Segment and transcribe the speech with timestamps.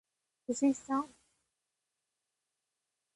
[0.03, 0.03] っ
[0.47, 1.13] そしっさん。